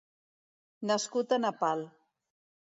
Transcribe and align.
Nascut 0.91 1.37
a 1.37 1.39
Nepal. 1.45 1.85